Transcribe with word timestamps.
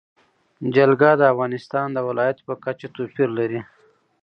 جلګه 0.75 1.11
د 1.17 1.21
افغانستان 1.33 1.87
د 1.93 1.97
ولایاتو 2.07 2.45
په 2.49 2.55
کچه 2.63 2.87
توپیر 2.95 3.29
لري. 3.39 3.59